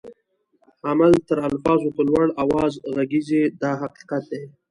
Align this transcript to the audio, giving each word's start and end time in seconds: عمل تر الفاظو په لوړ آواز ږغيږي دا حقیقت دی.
عمل 0.89 1.11
تر 1.29 1.37
الفاظو 1.49 1.87
په 1.95 2.01
لوړ 2.09 2.25
آواز 2.43 2.73
ږغيږي 2.95 3.43
دا 3.61 3.71
حقیقت 3.81 4.23
دی. 4.31 4.43